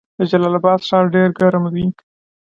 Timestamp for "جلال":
0.31-0.53